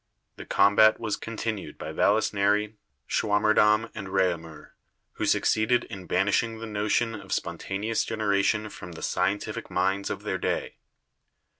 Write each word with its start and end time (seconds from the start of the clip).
The 0.37 0.47
combat 0.47 0.99
was 0.99 1.15
continued 1.15 1.77
by 1.77 1.91
Vallisneri, 1.93 2.73
Schwammerdam 3.07 3.91
and 3.93 4.07
Reaumur, 4.07 4.71
who 5.11 5.27
succeeded 5.27 5.83
in 5.91 6.07
banishing 6.07 6.57
the 6.57 6.65
notion 6.65 7.13
of 7.13 7.31
spontaneous 7.31 8.03
generation 8.03 8.71
from 8.71 8.93
the 8.93 9.03
scientific 9.03 9.69
minds 9.69 10.09
of 10.09 10.23
their 10.23 10.39
day. 10.39 10.77